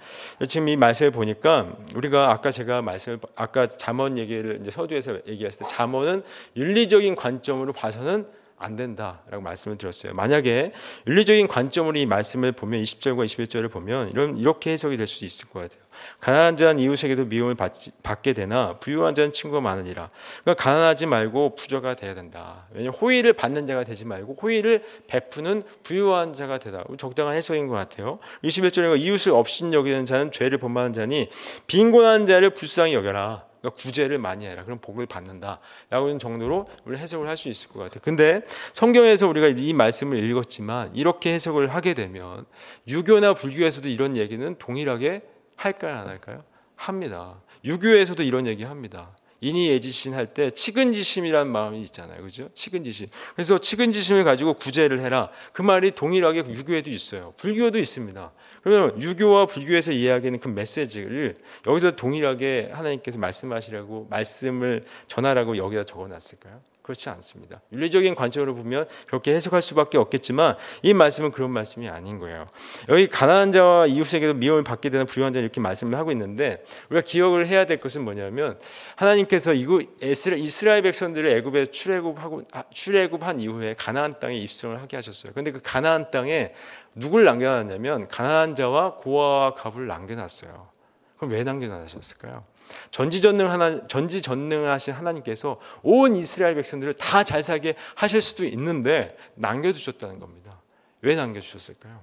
[0.48, 5.66] 지금 이 말씀을 보니까 우리가 아까 제가 말씀을 아까 잠언 얘기를 이제 서두에서 얘기했을 때
[5.68, 6.24] 잠언은
[6.56, 8.26] 윤리적인 관점으로 봐서는
[8.60, 10.14] 안 된다라고 말씀을 드렸어요.
[10.14, 10.72] 만약에
[11.06, 15.80] 윤리적인 관점으로 이 말씀을 보면 20절과 21절을 보면 이런 이렇게 해석이 될수 있을 것 같아요.
[16.20, 20.10] 가난한 자는 이웃에게도 미움을 받지, 받게 되나 부유한 자는 친구가 많으니라.
[20.44, 22.68] 그러니까 가난하지 말고 부자가 돼야 된다.
[22.72, 26.84] 왜냐하면 호의를 받는 자가 되지 말고 호의를 베푸는 부유한 자가 되다.
[26.98, 28.20] 적당한 해석인 것 같아요.
[28.44, 31.30] 21절에 이웃을 없인 여기는 자는 죄를 범하는 자니
[31.68, 33.47] 빈곤한 자를 불쌍히 여겨라.
[33.68, 34.64] 그러니까 구제를 많이 해라.
[34.64, 35.60] 그럼 복을 받는다.
[35.90, 38.02] 라고 하는 정도로 우리 해석을 할 수 있을 것 같아요.
[38.04, 38.42] 근데
[38.74, 42.46] 성경에서 우리가 이 말씀을 읽었지만 이렇게 해석을 하게 되면
[42.88, 45.22] 유교나 불교에서도 이런 얘기는 동일하게
[45.56, 45.98] 할까요?
[45.98, 46.44] 안 할까요?
[46.76, 47.36] 합니다.
[47.64, 49.16] 유교에서도 이런 얘기 합니다.
[49.40, 52.22] 인이 예지신 할 때 치근지심이라는 마음이 있잖아요.
[52.22, 52.50] 그죠?
[52.54, 53.08] 치근지심.
[53.36, 55.30] 그래서 치근지심을 가지고 구제를 해라.
[55.54, 57.34] 그 말이 동일하게 유교에도 있어요.
[57.38, 58.32] 불교도 있습니다.
[58.64, 66.60] 그러면 유교와 불교에서 이야기하는 그 메시지를 여기서 동일하게 하나님께서 말씀하시라고 말씀을 전하라고 여기다 적어 놨을까요?
[66.88, 67.60] 그렇지 않습니다.
[67.74, 72.48] 윤리적인 관점으로 보면 그렇게 해석할 수밖에 없겠지만 이 말씀은 그런 말씀이 아닌 거예요.
[72.88, 77.48] 여기 가난한 자와 이웃에게도 미움을 받게 되는 부유한 자 이렇게 말씀을 하고 있는데 우리가 기억을
[77.48, 78.58] 해야 될 것은 뭐냐면
[78.96, 85.34] 하나님께서 이스라엘 백성들을 애굽에 출애굽하고 아, 출애굽한 이후에 가나안 땅에 입성을 하게 하셨어요.
[85.34, 86.54] 그런데 그 가나안 땅에
[86.96, 90.70] 누굴 남겨놨냐면 가난한 자와 고아와 갑을 남겨놨어요.
[91.18, 92.46] 그럼 왜 남겨놨었을까요?
[92.92, 100.62] 전지전능 하나 전지전능하신 하나님께서 온 이스라엘 백성들을 다 잘 살게 하실 수도 있는데 남겨두셨다는 겁니다.
[101.02, 102.02] 왜 남겨 주셨을까요?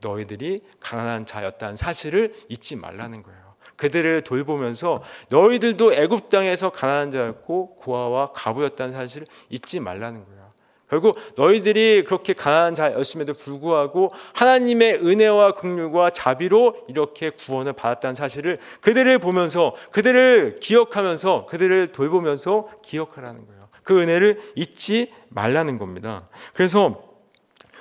[0.00, 3.48] 너희들이 가난한 자였다는 사실을 잊지 말라는 거예요.
[3.76, 10.47] 그들을 돌보면서 너희들도 애굽 땅에서 가난한 자였고 고아와 가부였다는 사실을 잊지 말라는 거예요.
[10.88, 19.18] 결국 너희들이 그렇게 가난한 자였음에도 불구하고 하나님의 은혜와 긍휼과 자비로 이렇게 구원을 받았다는 사실을 그들을
[19.18, 23.68] 보면서 그들을 기억하면서 그들을 돌보면서 기억하라는 거예요.
[23.82, 26.28] 그 은혜를 잊지 말라는 겁니다.
[26.54, 27.02] 그래서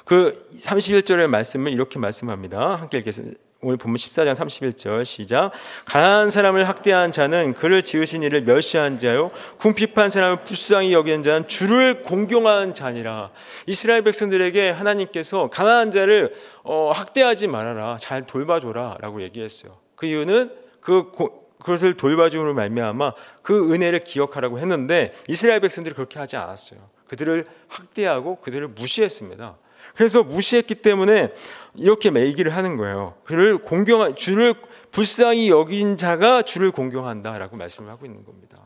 [0.06, 2.76] 그 31절의 말씀을 이렇게 말씀합니다.
[2.76, 3.47] 함께 읽겠습니다.
[3.62, 5.52] 오늘 본문 14장 31절 시작.
[5.86, 9.32] 가난한 사람을 학대한 자는 그를 지으신 이를 멸시한 자요.
[9.58, 13.32] 궁핍한 사람을 불쌍히 여기는 자는 주를 공경한 자니라.
[13.66, 17.98] 이스라엘 백성들에게 하나님께서 가난한 자를 어, 학대하지 말아라.
[18.00, 19.80] 잘 돌봐줘라라고 얘기했어요.
[19.96, 26.38] 그 이유는 그 고, 그것을 돌봐줌으로 말미암아 그 은혜를 기억하라고 했는데 이스라엘 백성들이 그렇게 하지
[26.38, 26.80] 않았어요.
[27.08, 29.58] 그들을 학대하고 그들을 무시했습니다.
[29.98, 31.34] 그래서 무시했기 때문에
[31.74, 33.16] 이렇게 얘기를 하는 거예요.
[33.24, 34.54] 그를 공경 주를
[34.92, 38.60] 불쌍히 여긴 자가 주를 공경한다라고 말씀을 하고 있는 겁니다.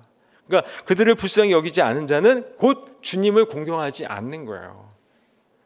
[0.45, 4.89] 그러니까 그들을 불쌍히 여기지 않은 자는 곧 주님을 공경하지 않는 거예요.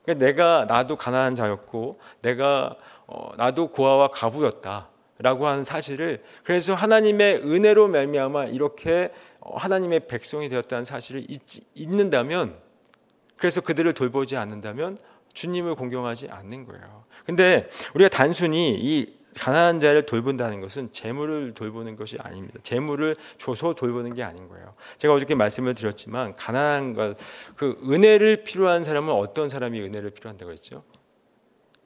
[0.03, 2.75] 그러니까 내가 나도 가난한 자였고 내가
[3.07, 10.47] 어, 나도 고아와 가부였다 라고 하는 사실을 그래서 하나님의 은혜로 말미암아 이렇게 어, 하나님의 백성이
[10.47, 11.41] 되었다는 사실을 잊
[11.89, 12.55] 는다면
[13.37, 14.99] 그래서 그들을 돌보지 않는다면
[15.35, 17.03] 주님을 공경하지 않는 거예요.
[17.25, 22.57] 근데 우리가 단순히 이 가난한 자를 돌본다는 것은 재물을 돌보는 것이 아닙니다.
[22.63, 24.73] 재물을 줘서 돌보는 게 아닌 거예요.
[24.97, 27.17] 제가 어저께 말씀을 드렸지만 가난한 것,
[27.55, 30.83] 그 은혜를 필요한 사람은 어떤 사람이 은혜를 필요한다고 했죠?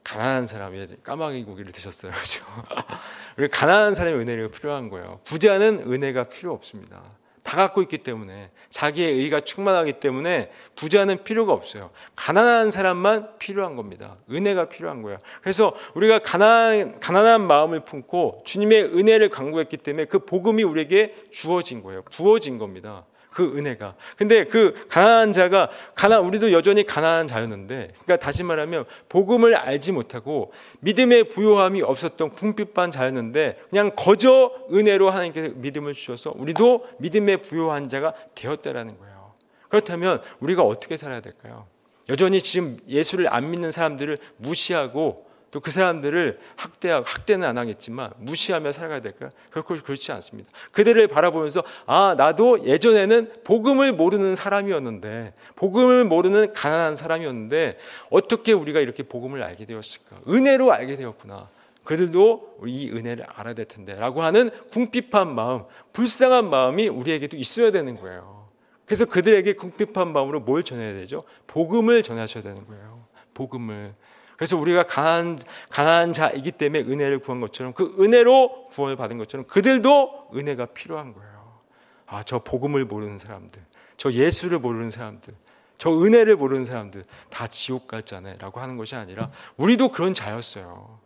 [0.04, 2.12] 가난한 사람이 까마귀 고기를 드셨어요.
[3.36, 3.50] 그렇죠?
[3.52, 5.20] 가난한 사람이 은혜가 필요한 거예요.
[5.26, 7.02] 부자는 은혜가 필요 없습니다.
[7.44, 11.90] 다 갖고 있기 때문에 자기의 의가 충만하기 때문에 부자는 필요가 없어요.
[12.16, 14.18] 가난한 사람만 필요한 겁니다.
[14.32, 15.18] 은혜가 필요한 거예요.
[15.42, 22.04] 그래서 우리가 가난 가난한 마음을 품고 주님의 은혜를 강구했기 때문에 그 복음이 우리에게 주어진 거예요.
[22.04, 23.06] 부어진 겁니다.
[23.32, 23.96] 그 은혜가.
[24.18, 30.52] 근데 그 가난한 자가 가난 우리도 여전히 가난한 자였는데 그러니까 다시 말하면 복음을 알지 못하고
[30.80, 38.14] 믿음의 부요함이 없었던 궁핍한 자였는데 그냥 거저 은혜로 하나님께서 믿음을 주셔서 우리도 믿음의 부요한 자가
[38.36, 39.34] 되었다라는 거예요.
[39.70, 41.68] 그렇다면 우리가 어떻게 살아야 될까요?
[42.10, 48.72] 여전히 지금 예수를 안 믿는 사람들을 무시하고 또 그 사람들을 학대하고 학대는 안 하겠지만 무시하며
[48.72, 49.30] 살아가야 될까요?
[49.54, 50.50] 결코 그렇지 않습니다.
[50.72, 57.78] 그들을 바라보면서 아 나도 예전에는 복음을 모르는 사람이었는데 복음을 모르는 가난한 사람이었는데
[58.10, 60.22] 어떻게 우리가 이렇게 복음을 알게 되었을까?
[60.28, 61.50] 은혜로 알게 되었구나.
[61.84, 68.48] 그들도 이 은혜를 알아야 될 텐데라고 하는 궁핍한 마음, 불쌍한 마음이 우리에게도 있어야 되는 거예요.
[68.86, 71.24] 그래서 그들에게 궁핍한 마음으로 뭘 전해야 되죠?
[71.48, 73.06] 복음을 전하셔야 되는 거예요.
[73.34, 73.94] 복음을
[74.40, 75.38] 그래서 우리가 강한,
[75.70, 81.60] 강한 자이기 때문에 은혜를 구한 것처럼 그 은혜로 구원을 받은 것처럼 그들도 은혜가 필요한 거예요.
[82.06, 83.62] 아, 저 복음을 모르는 사람들,
[83.98, 85.34] 저 예수를 모르는 사람들,
[85.78, 88.38] 저 은혜를 모르는 사람들 다 지옥 갔잖아요.
[88.40, 91.00] 라고 하는 것이 아니라 우리도 그런 자였어요.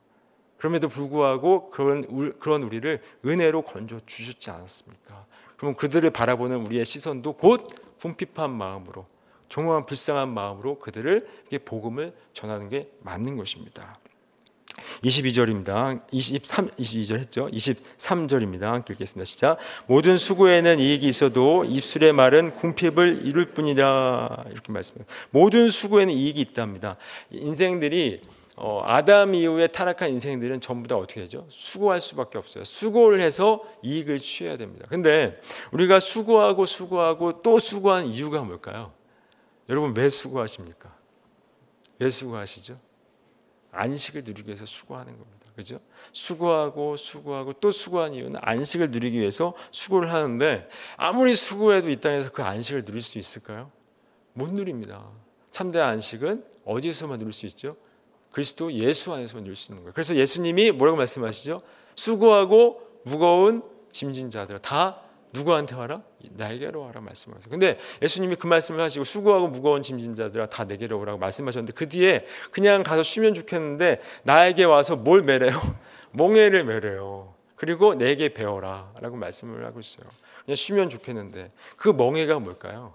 [0.57, 5.25] 그럼에도 불구하고 그런, 그런 우리를 은혜로 건져 주셨지 않았습니까?
[5.57, 7.65] 그럼 그들을 바라보는 우리의 시선도 곧
[7.99, 9.07] 궁핍한 마음으로
[9.53, 11.27] 정말 불쌍한 마음으로 그들을
[11.63, 13.99] 복음을 전하는 게 맞는 것입니다.
[15.03, 16.01] 22절입니다.
[16.11, 17.47] 23, 22절 했죠.
[17.49, 18.61] 23절입니다.
[18.61, 19.25] 함께 읽겠습니다.
[19.25, 19.57] 시작.
[19.85, 25.05] 모든 수고에는 이익이 있어도 입술의 말은 궁핍을 이룰 뿐이라 이렇게 말씀해요.
[25.29, 26.95] 모든 수고에는 이익이 있답니다.
[27.29, 28.21] 인생들이
[28.55, 31.45] 어, 아담 이후에 타락한 인생들은 전부 다 어떻게 되죠?
[31.49, 32.63] 수고할 수밖에 없어요.
[32.63, 34.87] 수고를 해서 이익을 취해야 됩니다.
[34.89, 35.39] 근데
[35.71, 39.02] 우리가 수고하고 수고하고 또 수고한 이유가 뭘까요?
[39.69, 40.95] 여러분 왜 수고하십니까?
[41.99, 42.79] 왜 수고하시죠?
[43.71, 45.43] 안식을 누리기 위해서 수고하는 겁니다.
[45.55, 45.79] 그죠?
[46.11, 52.41] 수고하고 수고하고 또 수고한 이유는 안식을 누리기 위해서 수고를 하는데 아무리 수고해도 이 땅에서 그
[52.43, 53.71] 안식을 누릴 수 있을까요?
[54.33, 55.07] 못 누립니다.
[55.51, 57.75] 참된 안식은 어디서만 누릴 수 있죠?
[58.31, 59.93] 그리스도 예수 안에서만 누릴 수 있는 거예요.
[59.93, 61.61] 그래서 예수님이 뭐라고 말씀하시죠?
[61.95, 65.02] 수고하고 무거운 짐진 자들 다
[65.33, 66.03] 누구한테 와라?
[66.21, 67.49] 나에게로 와라 말씀하세요.
[67.49, 72.25] 근데 예수님이 그 말씀을 하시고 수고하고 무거운 짐진 자들아 다 내게로 오라고 말씀하셨는데 그 뒤에
[72.51, 75.59] 그냥 가서 쉬면 좋겠는데 나에게 와서 뭘 매래요?
[76.11, 77.33] 몽해를 매래요.
[77.55, 80.05] 그리고 내게 배워라라고 말씀을 하고 있어요.
[80.45, 82.93] 그냥 쉬면 좋겠는데 그 멍해가 뭘까요?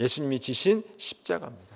[0.00, 1.74] 예수님이 지신 십자가입니다.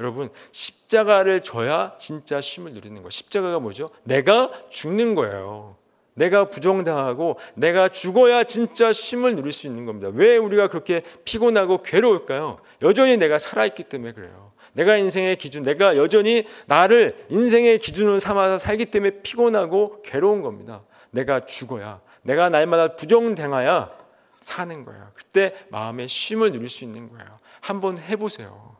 [0.00, 3.10] 여러분 십자가를 져야 진짜 쉼을 누리는 거예요.
[3.10, 3.90] 십자가가 뭐죠?
[4.02, 5.76] 내가 죽는 거예요.
[6.14, 10.10] 내가 부정당하고 내가 죽어야 진짜 쉼을 누릴 수 있는 겁니다.
[10.12, 12.58] 왜 우리가 그렇게 피곤하고 괴로울까요?
[12.82, 14.52] 여전히 내가 살아있기 때문에 그래요.
[14.72, 20.82] 내가 인생의 기준, 내가 여전히 나를 인생의 기준으로 삼아서 살기 때문에 피곤하고 괴로운 겁니다.
[21.10, 23.90] 내가 죽어야, 내가 날마다 부정당해야
[24.40, 25.10] 사는 거예요.
[25.14, 27.24] 그때 마음의 쉼을 누릴 수 있는 거예요.
[27.60, 28.76] 한번 해보세요.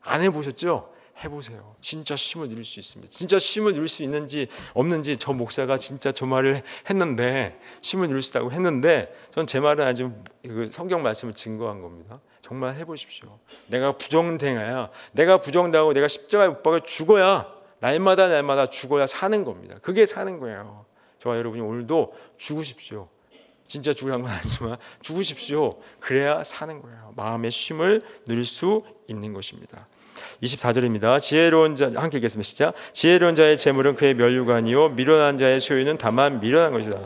[0.00, 0.90] 안 해보셨죠?
[1.24, 1.74] 해보세요.
[1.80, 3.12] 진짜 쉼을 누릴 수 있습니다.
[3.16, 8.30] 진짜 쉼을 누릴 수 있는지 없는지 저 목사가 진짜 저 말을 했는데 쉼을 누릴 수
[8.30, 12.20] 있다고 했는데 전 제 말은 아주 그 성경 말씀을 증거한 겁니다.
[12.40, 13.38] 정말 해보십시오.
[13.66, 17.46] 내가 부정당해야 내가 부정당하고 내가 십자가에 못 박아 죽어야
[17.80, 19.76] 날마다 날마다 죽어야 사는 겁니다.
[19.82, 20.86] 그게 사는 거예요.
[21.20, 23.08] 저와 여러분이 오늘도 죽으십시오.
[23.66, 25.80] 진짜 죽으란 건 아니지만 죽으십시오.
[26.00, 27.12] 그래야 사는 거예요.
[27.16, 29.86] 마음의 쉼을 누릴 수 있는 것입니다.
[30.42, 31.20] 24절입니다.
[31.20, 32.46] 지혜로운 자 함께 읽겠습니다.
[32.46, 32.74] 시작.
[32.92, 36.98] 지혜로운 자의 재물은 그의 멸류관이요 미련한 자의 소유는 다만 미련한 것이다.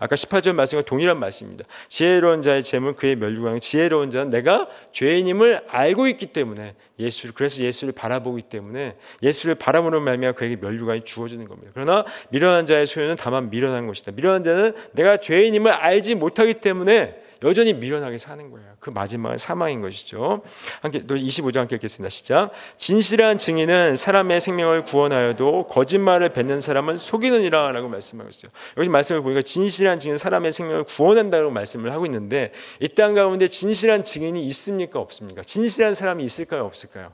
[0.00, 1.64] 아까 18절 말씀과 동일한 말씀입니다.
[1.88, 7.92] 지혜로운 자의 재물은 그의 멸류관이요 지혜로운 자는 내가 죄인임을 알고 있기 때문에 예수를 그래서 예수를
[7.92, 11.70] 바라보기 때문에 예수를 바라보는 말미암아 그에게 멸류관이 주어지는 겁니다.
[11.74, 14.12] 그러나 미련한 자의 소유는 다만 미련한 것이다.
[14.12, 18.68] 미련한 자는 내가 죄인임을 알지 못하기 때문에 여전히 미련하게 사는 거예요.
[18.80, 20.42] 그 마지막은 사망인 것이죠.
[20.80, 22.10] 함께 또 25절 함께 읽겠습니다.
[22.10, 22.50] 시작.
[22.76, 28.50] 진실한 증인은 사람의 생명을 구원하여도 거짓말을 뱉는 사람은 속이느니라라고 말씀하고 있어요.
[28.76, 34.02] 여기 말씀을 보니까 진실한 증인 사람의 생명을 구원한다고 말씀을 하고 있는데 이 땅 가운데 진실한
[34.02, 35.42] 증인이 있습니까 없습니까?
[35.42, 37.12] 진실한 사람이 있을까요 없을까요?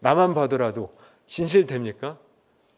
[0.00, 0.92] 나만 봐더라도
[1.26, 2.18] 진실됩니까?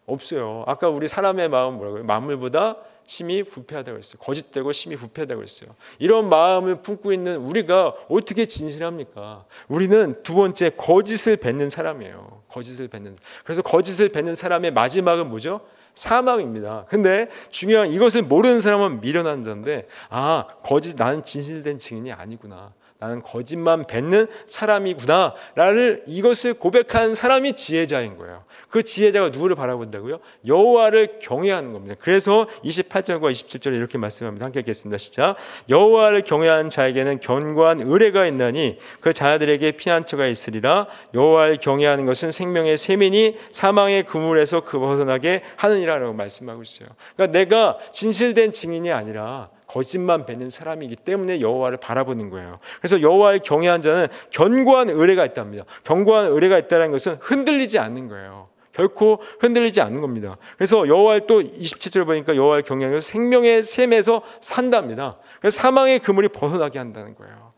[0.04, 0.64] 없어요.
[0.66, 2.04] 아까 우리 사람의 마음 뭐라고요?
[2.04, 2.76] 만물보다
[3.08, 4.18] 심히 부패하다고 했어요.
[4.20, 5.74] 거짓되고 심히 부패하다고 했어요.
[5.98, 9.46] 이런 마음을 품고 있는 우리가 어떻게 진실합니까?
[9.66, 12.42] 우리는 두 번째 거짓을 뱉는 사람이에요.
[12.48, 13.16] 거짓을 뱉는.
[13.44, 15.62] 그래서 거짓을 뱉는 사람의 마지막은 뭐죠?
[15.94, 16.84] 사망입니다.
[16.90, 22.74] 근데 중요한 이것을 모르는 사람은 미련한 자인데 아 거짓 나는 진실된 증인이 아니구나.
[23.00, 25.34] 나는 거짓만 뱉는 사람이구나.
[25.54, 28.42] 라를 이것을 고백한 사람이 지혜자인 거예요.
[28.70, 30.18] 그 지혜자가 누구를 바라본다고요?
[30.46, 31.94] 여호와를 경외하는 겁니다.
[32.00, 34.46] 그래서 28절과 27절에 이렇게 말씀합니다.
[34.46, 34.98] 함께 읽겠습니다.
[34.98, 35.36] 시작.
[35.68, 40.88] 여호와를 경외하는 자에게는 견고한 의뢰가 있나니 그 자들에게 피난처가 있으리라.
[41.14, 46.88] 여호와를 경외하는 것은 생명의 세민이 사망의 그물에서 그 벗어나게 하느니라라고 말씀하고 있어요.
[47.14, 52.58] 그러니까 내가 진실된 증인이 아니라 거짓만 뱉는 사람이기 때문에 여호와를 바라보는 거예요.
[52.80, 55.64] 그래서 여호와를 경외한 자는 견고한 의뢰가 있답니다.
[55.84, 58.48] 견고한 의뢰가 있다는 것은 흔들리지 않는 거예요.
[58.72, 60.36] 결코 흔들리지 않는 겁니다.
[60.56, 65.18] 그래서 여호와를 또 27절 보니까 여호와를 경외하는 생명의 샘에서 산답니다.
[65.40, 67.52] 그래서 사망의 그물이 벗어나게 한다는 거예요.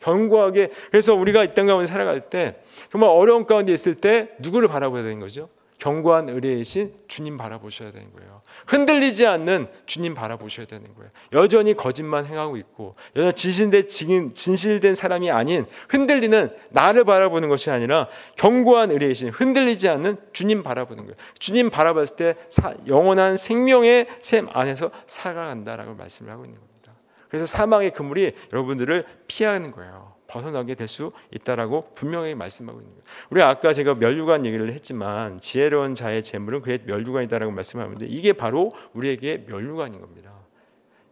[0.00, 2.56] 견고하게 그래서 우리가 이 땅 가운데 살아갈 때
[2.92, 5.48] 정말 어려운 가운데 있을 때 누구를 바라봐야 되는 거죠?
[5.78, 8.42] 견고한 의뢰이신 주님 바라보셔야 되는 거예요.
[8.66, 11.10] 흔들리지 않는 주님 바라보셔야 되는 거예요.
[11.32, 18.90] 여전히 거짓만 행하고 있고 여전히 진실된, 진실된 사람이 아닌 흔들리는 나를 바라보는 것이 아니라 견고한
[18.90, 21.14] 의뢰이신 흔들리지 않는 주님 바라보는 거예요.
[21.38, 26.92] 주님 바라봤을 때 사, 영원한 생명의 샘 안에서 살아간다라고 말씀을 하고 있는 겁니다.
[27.28, 30.07] 그래서 사망의 그물이 여러분들을 피하는 거예요.
[30.28, 33.04] 벗어나게 될 수 있다라고 분명히 말씀하고 있는 거예요.
[33.30, 39.44] 우리 아까 제가 멸류관 얘기를 했지만 지혜로운 자의 재물은 그의 멸류관이다라고 말씀하는데 이게 바로 우리에게
[39.48, 40.32] 멸류관인 겁니다.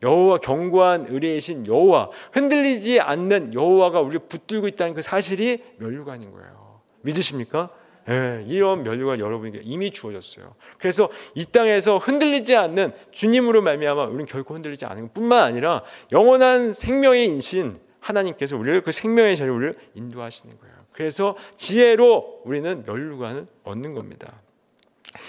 [0.03, 6.81] 여호와 견고한 의뢰이신 여호와 흔들리지 않는 여호와가 우리를 붙들고 있다는 그 사실이 멸류관인 거예요.
[7.03, 7.71] 믿으십니까?
[8.09, 10.55] 예, 이런 멸류관 여러분에게 이미 주어졌어요.
[10.79, 17.25] 그래서 이 땅에서 흔들리지 않는 주님으로 말미암아 우리는 결코 흔들리지 않은 것뿐만 아니라 영원한 생명의
[17.25, 20.75] 인신 하나님께서 우리를 그 생명의 자리로 우리를 인도하시는 거예요.
[20.93, 24.41] 그래서 지혜로 우리는 멸류관을 얻는 겁니다.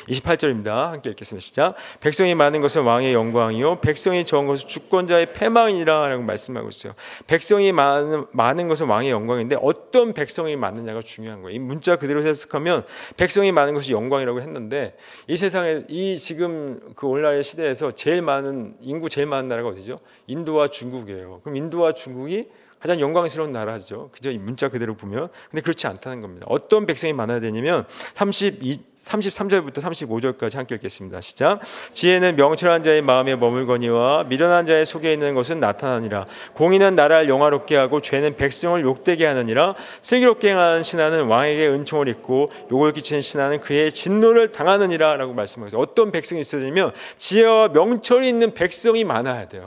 [0.09, 0.91] 28절입니다.
[0.91, 1.43] 함께 읽겠습니다.
[1.43, 1.75] 시작.
[2.01, 6.93] 백성이 많은 것은 왕의 영광이요 백성이 적은 것은 주권자의 패망이라라고 말씀하고 있어요.
[7.25, 11.55] 백성이 많은 많은 것은 왕의 영광인데 어떤 백성이 많느냐가 중요한 거예요.
[11.55, 12.85] 이 문자 그대로 해석하면
[13.15, 14.95] 백성이 많은 것이 영광이라고 했는데
[15.27, 19.99] 이 세상에 이 지금 그 오늘날의 시대에서 제일 많은 인구 제일 많은 나라가 어디죠?
[20.27, 21.41] 인도와 중국이에요.
[21.43, 24.09] 그럼 인도와 중국이 가장 영광스러운 나라죠.
[24.11, 25.29] 그저 이 문자 그대로 보면.
[25.49, 26.45] 근데 그렇지 않다는 겁니다.
[26.49, 31.21] 어떤 백성이 많아야 되냐면 32 33절부터 35절까지 함께 읽겠습니다.
[31.21, 31.61] 시작.
[31.93, 36.25] 지혜는 명철한 자의 마음에 머물거니와 미련한 자의 속에 있는 것은 나타나니라.
[36.53, 39.75] 공의는 나라를 영화롭게 하고 죄는 백성을 욕되게 하느니라.
[40.01, 45.79] 슬기롭게 행하는 신하는 왕에게 은총을 입고 욕을 끼치는 신하는 그의 진노를 당하느니라라고 말씀하세요.
[45.79, 49.63] 어떤 백성이 있어야 되면 지혜와 명철이 있는 백성이 많아야 돼요.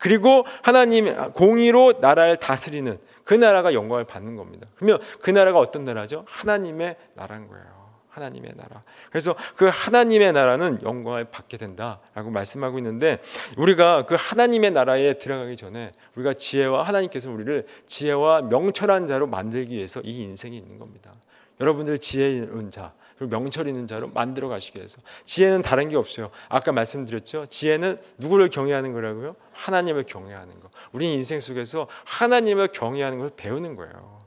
[0.00, 4.66] 그리고 하나님 공의로 나라를 다스리는 그 나라가 영광을 받는 겁니다.
[4.74, 6.24] 그러면 그 나라가 어떤 나라죠?
[6.26, 7.80] 하나님의 나라인 거예요.
[8.08, 8.82] 하나님의 나라.
[9.08, 13.20] 그래서 그 하나님의 나라는 영광을 받게 된다라고 말씀하고 있는데
[13.56, 20.00] 우리가 그 하나님의 나라에 들어가기 전에 우리가 지혜와 하나님께서 우리를 지혜와 명철한 자로 만들기 위해서
[20.00, 21.12] 이 인생이 있는 겁니다.
[21.60, 26.30] 여러분들 지혜로운 자, 그리고 명철 있는 자로 만들어 가시기 위해서 지혜는 다른 게 없어요.
[26.48, 27.46] 아까 말씀드렸죠.
[27.50, 29.36] 지혜는 누구를 경외하는 거라고요?
[29.52, 30.70] 하나님을 경외하는 거.
[30.92, 34.20] 우리 인생 속에서 하나님을 경외하는 것을 배우는 거예요.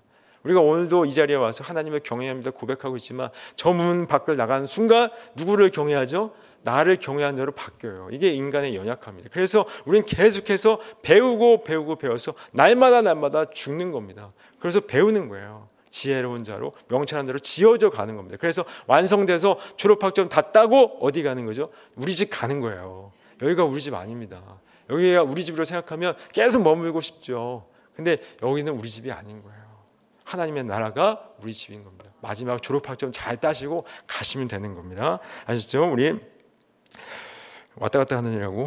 [0.44, 5.72] 우리가 오늘도 이 자리에 와서 하나님을 경외합니다 고백하고 있지만 저 문 밖을 나가는 순간 누구를
[5.72, 6.36] 경외하죠?
[6.62, 8.10] 나를 경외한 대로 바뀌어요.
[8.12, 9.30] 이게 인간의 연약함입니다.
[9.34, 14.30] 그래서 우리는 계속해서 배우고 배우고 배워서 날마다 날마다 죽는 겁니다.
[14.60, 15.68] 그래서 배우는 거예요.
[15.94, 18.36] 지혜로운 자로 명찰한 대로 지어져 가는 겁니다.
[18.40, 21.70] 그래서 완성돼서 졸업학점 다 따고 어디 가는 거죠?
[21.96, 23.12] 우리 집 가는 거예요.
[23.40, 24.42] 여기가 우리 집 아닙니다.
[24.90, 27.68] 여기가 우리 집으로 생각하면 계속 머물고 싶죠.
[27.96, 29.62] 근데 여기는 우리 집이 아닌 거예요.
[30.24, 32.10] 하나님의 나라가 우리 집인 겁니다.
[32.22, 35.20] 마지막 졸업학점 잘 따시고 가시면 되는 겁니다.
[35.46, 35.92] 아셨죠?
[35.92, 36.20] 우리
[37.76, 38.66] 왔다 갔다 하는 일하고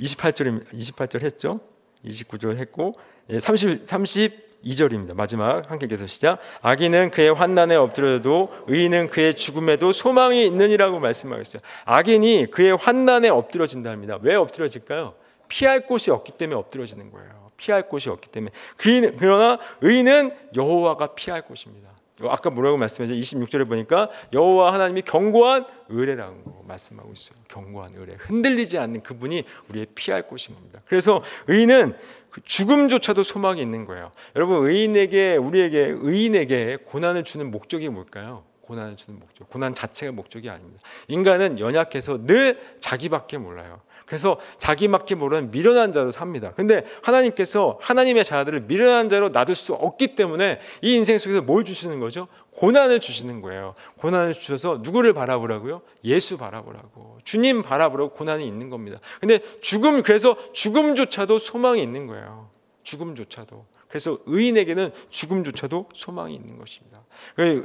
[0.00, 1.60] 28절 28절 했죠?
[2.04, 2.94] 29절 했고
[3.28, 5.14] 예, 30 30 2절입니다.
[5.14, 6.38] 마지막 함께 계속 시작.
[6.62, 11.60] 악인은 그의 환난에 엎드려도 의인은 그의 죽음에도 소망이 있느니라고 말씀하고 있어요.
[11.84, 14.18] 악인이 그의 환난에 엎드려진답니다.
[14.22, 15.14] 왜 엎드려질까요?
[15.48, 17.50] 피할 곳이 없기 때문에 엎드려지는 거예요.
[17.56, 18.52] 피할 곳이 없기 때문에.
[18.76, 21.90] 그러나 의인은 여호와가 피할 곳입니다.
[22.22, 23.18] 어, 아까 뭐라고 말씀하셨죠?
[23.18, 27.38] 26절에 보니까 여호와 하나님이 견고한 의뢰라는 거 말씀하고 있어요.
[27.48, 28.14] 견고한 의뢰.
[28.18, 30.82] 흔들리지 않는 그분이 우리의 피할 곳인 겁니다.
[30.86, 31.96] 그래서 의인은
[32.30, 34.12] 그 죽음조차도 소망이 있는 거예요.
[34.36, 38.44] 여러분 의인에게 우리에게 의인에게 고난을 주는 목적이 뭘까요?
[38.62, 39.48] 고난을 주는 목적.
[39.50, 40.80] 고난 자체가 목적이 아닙니다.
[41.08, 43.80] 인간은 연약해서 늘 자기밖에 몰라요.
[44.10, 46.52] 그래서 자기밖에 모르는 미련한 자로 삽니다.
[46.56, 52.00] 근데 하나님께서 하나님의 자들을 미련한 자로 놔둘 수 없기 때문에 이 인생 속에서 뭘 주시는
[52.00, 52.26] 거죠?
[52.56, 53.76] 고난을 주시는 거예요.
[53.98, 55.82] 고난을 주셔서 누구를 바라보라고요?
[56.02, 57.18] 예수 바라보라고.
[57.22, 58.98] 주님 바라보라고 고난이 있는 겁니다.
[59.20, 62.50] 근데 죽음 그래서 죽음조차도 소망이 있는 거예요.
[62.82, 63.64] 죽음조차도.
[63.90, 67.04] 그래서 의인에게는 죽음조차도 소망이 있는 것입니다.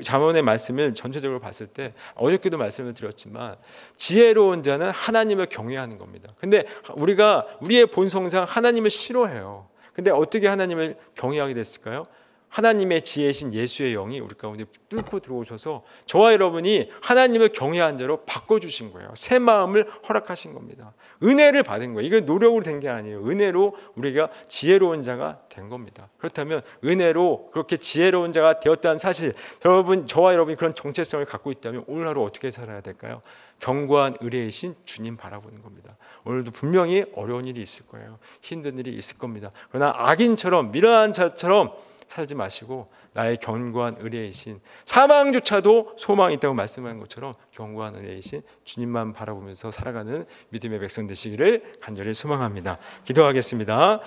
[0.02, 3.56] 자문의 말씀을 전체적으로 봤을 때 어저께도 말씀을 드렸지만
[3.96, 6.34] 지혜로운 자는 하나님을 경외하는 겁니다.
[6.40, 9.68] 근데 우리가 우리의 본성상 하나님을 싫어해요.
[9.94, 12.06] 근데 어떻게 하나님을 경외하게 됐을까요?
[12.56, 19.12] 하나님의 지혜신 예수의 영이 우리 가운데 뚫고 들어오셔서 저와 여러분이 하나님을 경외한 자로 바꿔주신 거예요.
[19.16, 20.94] 새 마음을 허락하신 겁니다.
[21.22, 22.08] 은혜를 받은 거예요.
[22.08, 23.26] 이게 노력으로 된 게 아니에요.
[23.28, 26.08] 은혜로 우리가 지혜로운 자가 된 겁니다.
[26.18, 29.34] 그렇다면 은혜로 그렇게 지혜로운 자가 되었다는 사실,
[29.66, 33.22] 여러분, 저와 여러분이 그런 정체성을 갖고 있다면 오늘 하루 어떻게 살아야 될까요?
[33.60, 35.96] 견고한 의뢰이신 주님 바라보는 겁니다.
[36.26, 38.18] 오늘도 분명히 어려운 일이 있을 거예요.
[38.42, 39.52] 힘든 일이 있을 겁니다.
[39.72, 41.72] 그러나 악인처럼 미련한 자처럼
[42.08, 50.26] 살지 마시고 나의 견고한 의뢰이신 사망조차도 소망이 있다고 말씀하는 것처럼 견고한 은혜이신 주님만 바라보면서 살아가는
[50.50, 52.78] 믿음의 백성 되시기를 간절히 소망합니다.
[53.06, 54.02] 기도하겠습니다.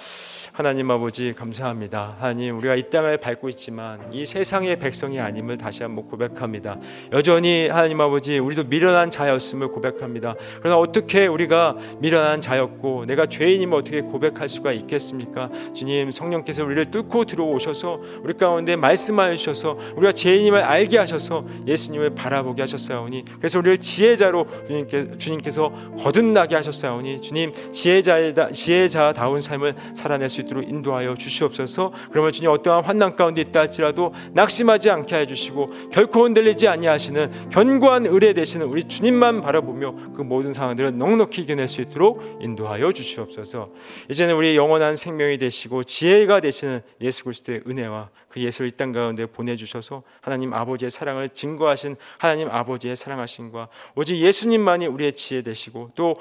[0.53, 2.17] 하나님 아버지 감사합니다.
[2.19, 6.79] 하나님 우리가 이 땅을 밟고 있지만 이 세상의 백성이 아님을 다시 한번 고백합니다.
[7.13, 10.35] 여전히 하나님 아버지 우리도 미련한 자였음을 고백합니다.
[10.59, 15.49] 그러나 어떻게 우리가 미련한 자였고 내가 죄인임을 어떻게 고백할 수가 있겠습니까?
[15.75, 22.15] 주님 성령께서 우리를 뚫고 들어오셔서 우리 가운데 말 씀하여 주셔서 우리가 죄인임을 알게 하셔서 예수님을
[22.15, 30.29] 바라보게 하셨사오니 그래서 우리를 지혜자로 주님께, 주님께 서 거듭나게 하셨사오니 주님 지혜자다 지혜자다운 삶을 살아낼
[30.29, 31.93] 수 있도록 인도하여 주시옵소서.
[32.11, 38.07] 그러면 주님 어떠한 환난 가운데 있다 할지라도 낙심하지 않게 해 주시고 결코 흔들리지 아니하시는 견고한
[38.07, 43.71] 의뢰 되시는 우리 주님만 바라보며 그 모든 상황들을 넉넉히 이겨낼 수 있도록 인도하여 주시옵소서.
[44.11, 49.27] 이제는 우리 영원한 생명이 되시고 지혜가 되시는 예수 그리스도의 은혜와 그 예수를 이 땅 가운데
[49.27, 56.17] 보내주셔서 하나님 아버지의 사랑을 증거하신 하나님 아버지의 사랑하심과 오직 예수님만이 우리의 지혜 되시고 또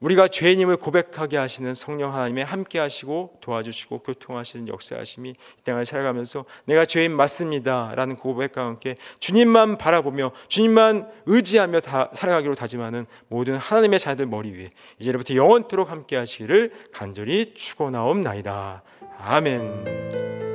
[0.00, 6.86] 우리가 죄인임을 고백하게 하시는 성령 하나님의 함께 하시고 도와주시고 교통하시는 역사하심이 이 땅을 살아가면서 내가
[6.86, 14.52] 죄인 맞습니다라는 고백과 함께 주님만 바라보며 주님만 의지하며 다 살아가기로 다짐하는 모든 하나님의 자들 머리
[14.52, 18.82] 위에 이제부터 영원토록 함께 하시기를 간절히 축원하옵나이다.
[19.18, 20.49] 아멘.